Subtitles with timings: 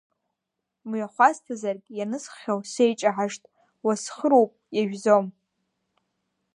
[0.89, 3.43] Мҩахәасҭазаргь, ианысххьоу сеиҷаҳашт,
[3.85, 5.25] уасхыруп, иажәӡом.